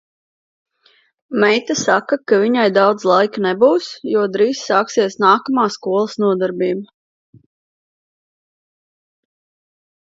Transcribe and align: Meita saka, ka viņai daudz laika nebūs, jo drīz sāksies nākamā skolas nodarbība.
Meita 1.43 1.75
saka, 1.81 2.17
ka 2.31 2.39
viņai 2.45 2.63
daudz 2.79 3.05
laika 3.11 3.43
nebūs, 3.47 3.91
jo 4.15 4.25
drīz 4.37 4.63
sāksies 4.71 5.19
nākamā 5.27 5.69
skolas 5.77 6.19
nodarbība. 6.27 7.47